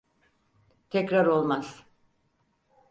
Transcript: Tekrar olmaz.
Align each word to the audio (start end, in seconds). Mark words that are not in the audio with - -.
Tekrar 0.89 1.25
olmaz. 1.27 1.85